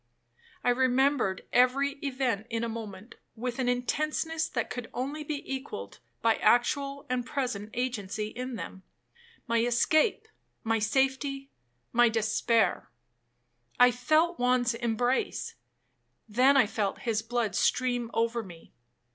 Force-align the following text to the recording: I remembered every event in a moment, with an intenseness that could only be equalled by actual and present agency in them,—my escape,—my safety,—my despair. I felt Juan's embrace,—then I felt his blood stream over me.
I 0.63 0.71
remembered 0.71 1.45
every 1.53 1.91
event 2.03 2.47
in 2.49 2.63
a 2.63 2.67
moment, 2.67 3.17
with 3.35 3.59
an 3.59 3.69
intenseness 3.69 4.47
that 4.49 4.71
could 4.71 4.89
only 4.95 5.23
be 5.23 5.43
equalled 5.45 5.99
by 6.23 6.37
actual 6.37 7.05
and 7.07 7.23
present 7.23 7.69
agency 7.75 8.29
in 8.29 8.55
them,—my 8.55 9.59
escape,—my 9.59 10.79
safety,—my 10.79 12.09
despair. 12.09 12.89
I 13.79 13.91
felt 13.91 14.37
Juan's 14.37 14.73
embrace,—then 14.73 16.57
I 16.57 16.65
felt 16.65 17.01
his 17.01 17.21
blood 17.21 17.53
stream 17.53 18.09
over 18.11 18.41
me. 18.41 18.73